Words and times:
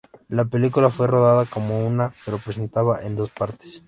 La 0.29 0.45
película 0.45 0.89
fue 0.89 1.05
rodada 1.05 1.45
como 1.45 1.85
una, 1.85 2.11
pero 2.25 2.39
presentada 2.39 3.05
en 3.05 3.15
dos 3.15 3.29
partes. 3.29 3.79